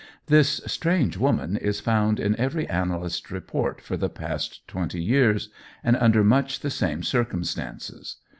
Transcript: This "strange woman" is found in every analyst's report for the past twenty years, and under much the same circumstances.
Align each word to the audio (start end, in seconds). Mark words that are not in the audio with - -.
This 0.25 0.61
"strange 0.65 1.15
woman" 1.15 1.55
is 1.57 1.79
found 1.79 2.19
in 2.19 2.35
every 2.37 2.67
analyst's 2.67 3.29
report 3.29 3.79
for 3.79 3.97
the 3.97 4.09
past 4.09 4.67
twenty 4.67 4.99
years, 4.99 5.49
and 5.83 5.95
under 5.95 6.23
much 6.23 6.61
the 6.61 6.71
same 6.71 7.03
circumstances. 7.03 8.15